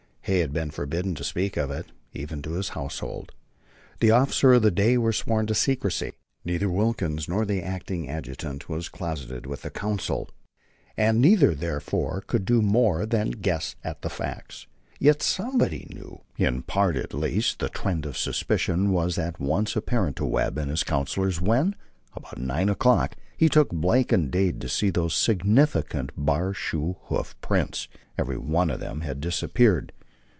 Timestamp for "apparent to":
19.75-20.25